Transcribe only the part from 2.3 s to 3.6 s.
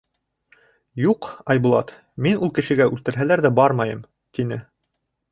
ул кешегә үлтерһәләр ҙә